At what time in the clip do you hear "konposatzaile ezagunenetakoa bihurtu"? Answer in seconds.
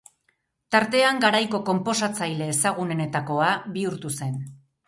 1.69-4.17